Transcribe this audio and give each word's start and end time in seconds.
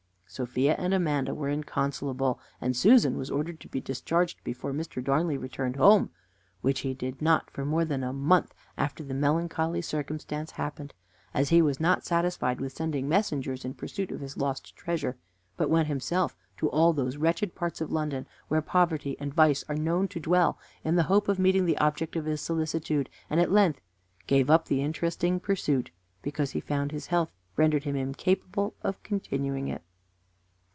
Sophia 0.33 0.75
and 0.77 0.93
Amanda 0.93 1.35
were 1.35 1.49
inconsolable, 1.49 2.39
and 2.61 2.73
Susan 2.73 3.17
was 3.17 3.29
ordered 3.29 3.59
to 3.59 3.67
be 3.67 3.81
discharged 3.81 4.41
before 4.45 4.71
Mr. 4.71 5.03
Darnley 5.03 5.37
returned 5.37 5.75
home, 5.75 6.09
which 6.61 6.79
he 6.79 6.93
did 6.93 7.21
not 7.21 7.51
for 7.51 7.65
more 7.65 7.83
than 7.83 8.01
a 8.01 8.13
month 8.13 8.53
after 8.77 9.03
the 9.03 9.13
melancholy 9.13 9.81
circumstance 9.81 10.51
happened, 10.51 10.93
as 11.33 11.49
he 11.49 11.61
was 11.61 11.81
not 11.81 12.05
satisfied 12.05 12.61
with 12.61 12.71
sending 12.71 13.09
messengers 13.09 13.65
in 13.65 13.73
pursuit 13.73 14.09
of 14.09 14.21
his 14.21 14.37
lost 14.37 14.73
treasure, 14.73 15.17
but 15.57 15.69
went 15.69 15.89
himself 15.89 16.37
to 16.55 16.69
all 16.69 16.93
those 16.93 17.17
wretched 17.17 17.53
parts 17.53 17.81
of 17.81 17.91
London 17.91 18.25
where 18.47 18.61
poverty 18.61 19.17
and 19.19 19.33
vice 19.33 19.65
are 19.67 19.75
known 19.75 20.07
to 20.07 20.17
dwell, 20.17 20.57
in 20.85 20.95
the 20.95 21.03
hope 21.11 21.27
of 21.27 21.39
meeting 21.39 21.65
the 21.65 21.77
object 21.79 22.15
of 22.15 22.23
his 22.23 22.39
solicitude, 22.39 23.09
and 23.29 23.41
at 23.41 23.51
length 23.51 23.81
gave 24.27 24.49
up 24.49 24.67
the 24.69 24.81
interesting 24.81 25.41
pursuit, 25.41 25.91
because 26.21 26.51
he 26.51 26.61
found 26.61 26.93
his 26.93 27.07
health 27.07 27.33
rendered 27.57 27.83
him 27.83 27.97
incapable 27.97 28.73
of 28.81 29.03
continuing 29.03 29.67
it. 29.67 29.81